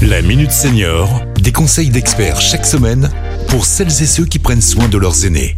[0.00, 3.10] La Minute Senior, des conseils d'experts chaque semaine
[3.48, 5.56] pour celles et ceux qui prennent soin de leurs aînés.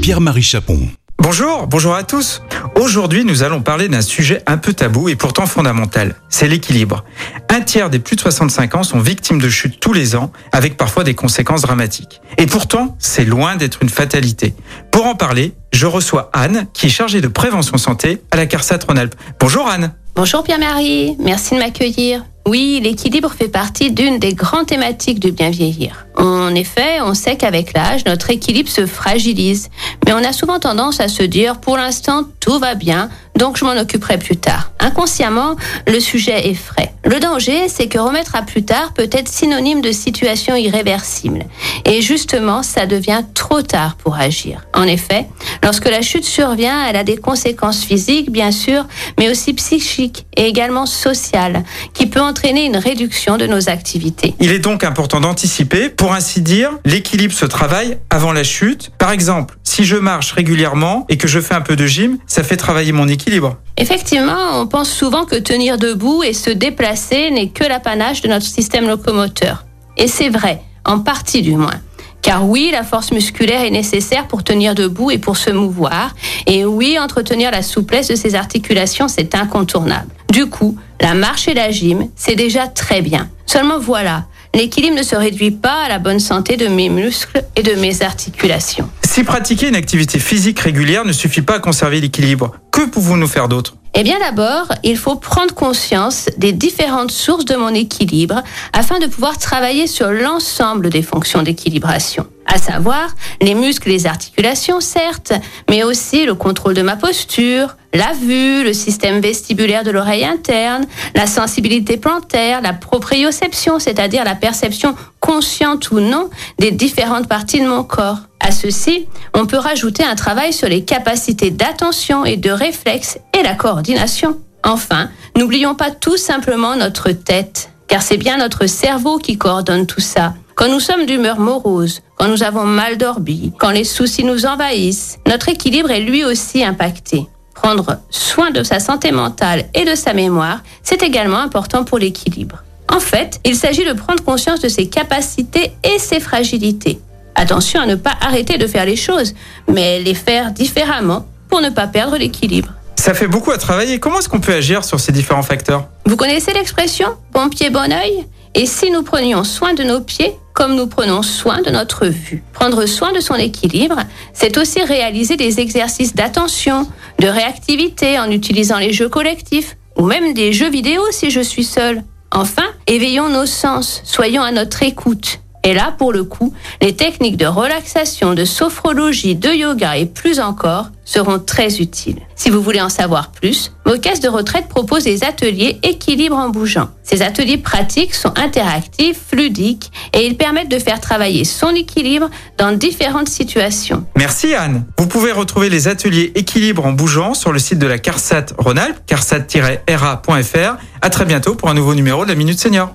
[0.00, 0.88] Pierre-Marie Chapon.
[1.18, 2.42] Bonjour, bonjour à tous.
[2.76, 6.14] Aujourd'hui, nous allons parler d'un sujet un peu tabou et pourtant fondamental.
[6.28, 7.04] C'est l'équilibre.
[7.48, 10.76] Un tiers des plus de 65 ans sont victimes de chutes tous les ans, avec
[10.76, 12.20] parfois des conséquences dramatiques.
[12.38, 14.54] Et pourtant, c'est loin d'être une fatalité.
[14.92, 18.78] Pour en parler, je reçois Anne, qui est chargée de prévention santé à la CARSAT
[18.86, 19.16] Rhône-Alpes.
[19.40, 19.94] Bonjour Anne.
[20.14, 22.24] Bonjour Pierre-Marie, merci de m'accueillir.
[22.46, 26.06] Oui, l'équilibre fait partie d'une des grandes thématiques du bien vieillir.
[26.16, 29.68] En effet, on sait qu'avec l'âge, notre équilibre se fragilise.
[30.06, 33.64] Mais on a souvent tendance à se dire, pour l'instant, tout va bien, donc je
[33.64, 34.70] m'en occuperai plus tard.
[34.78, 35.56] Inconsciemment,
[35.88, 36.94] le sujet est frais.
[37.06, 41.44] Le danger, c'est que remettre à plus tard peut être synonyme de situation irréversible.
[41.84, 44.66] Et justement, ça devient trop tard pour agir.
[44.74, 45.28] En effet,
[45.62, 48.86] lorsque la chute survient, elle a des conséquences physiques, bien sûr,
[49.20, 51.62] mais aussi psychiques et également sociales,
[51.94, 54.34] qui peut entraîner une réduction de nos activités.
[54.40, 55.88] Il est donc important d'anticiper.
[55.88, 58.90] Pour ainsi dire, l'équilibre se travaille avant la chute.
[58.98, 62.42] Par exemple, si je marche régulièrement et que je fais un peu de gym, ça
[62.42, 63.58] fait travailler mon équilibre.
[63.78, 66.95] Effectivement, on pense souvent que tenir debout et se déplacer
[67.30, 69.64] n'est que l'apanage de notre système locomoteur.
[69.96, 71.80] Et c'est vrai, en partie du moins.
[72.22, 76.14] Car oui, la force musculaire est nécessaire pour tenir debout et pour se mouvoir.
[76.46, 80.08] Et oui, entretenir la souplesse de ses articulations, c'est incontournable.
[80.32, 83.30] Du coup, la marche et la gym, c'est déjà très bien.
[83.46, 84.24] Seulement voilà,
[84.54, 88.02] l'équilibre ne se réduit pas à la bonne santé de mes muscles et de mes
[88.02, 88.90] articulations.
[89.04, 93.48] Si pratiquer une activité physique régulière ne suffit pas à conserver l'équilibre, que pouvons-nous faire
[93.48, 93.76] d'autre?
[93.98, 98.42] Eh bien d'abord, il faut prendre conscience des différentes sources de mon équilibre
[98.74, 103.08] afin de pouvoir travailler sur l'ensemble des fonctions d'équilibration à savoir
[103.40, 105.32] les muscles les articulations, certes,
[105.70, 110.86] mais aussi le contrôle de ma posture, la vue, le système vestibulaire de l'oreille interne,
[111.14, 117.66] la sensibilité plantaire, la proprioception, c'est-à-dire la perception consciente ou non des différentes parties de
[117.66, 118.18] mon corps.
[118.40, 123.42] À ceci, on peut rajouter un travail sur les capacités d'attention et de réflexe et
[123.42, 124.38] la coordination.
[124.62, 130.00] Enfin, n'oublions pas tout simplement notre tête, car c'est bien notre cerveau qui coordonne tout
[130.00, 130.34] ça.
[130.56, 135.18] Quand nous sommes d'humeur morose, quand nous avons mal dormi, quand les soucis nous envahissent,
[135.26, 137.26] notre équilibre est lui aussi impacté.
[137.54, 142.64] Prendre soin de sa santé mentale et de sa mémoire, c'est également important pour l'équilibre.
[142.90, 147.00] En fait, il s'agit de prendre conscience de ses capacités et ses fragilités.
[147.34, 149.34] Attention à ne pas arrêter de faire les choses,
[149.70, 152.70] mais les faire différemment pour ne pas perdre l'équilibre.
[152.96, 154.00] Ça fait beaucoup à travailler.
[154.00, 155.86] Comment est-ce qu'on peut agir sur ces différents facteurs?
[156.06, 160.34] Vous connaissez l'expression bon pied, bon oeil Et si nous prenions soin de nos pieds
[160.56, 162.42] comme nous prenons soin de notre vue.
[162.54, 163.98] Prendre soin de son équilibre,
[164.32, 166.88] c'est aussi réaliser des exercices d'attention,
[167.20, 171.62] de réactivité en utilisant les jeux collectifs ou même des jeux vidéo si je suis
[171.62, 172.02] seule.
[172.32, 177.36] Enfin, éveillons nos sens, soyons à notre écoute et là, pour le coup, les techniques
[177.36, 182.20] de relaxation, de sophrologie, de yoga et plus encore seront très utiles.
[182.36, 186.50] Si vous voulez en savoir plus, vos caisses de retraite proposent des ateliers équilibre en
[186.50, 186.90] bougeant.
[187.02, 192.70] Ces ateliers pratiques sont interactifs, fluidiques et ils permettent de faire travailler son équilibre dans
[192.70, 194.06] différentes situations.
[194.14, 194.84] Merci Anne.
[194.98, 199.00] Vous pouvez retrouver les ateliers équilibre en bougeant sur le site de la CARSAT Rhône-Alpes,
[199.04, 200.76] carsat-ra.fr.
[201.02, 202.94] À très bientôt pour un nouveau numéro de la Minute Senior.